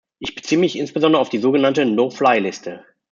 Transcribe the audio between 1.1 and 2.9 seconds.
auf die so genannte No-fly-Liste.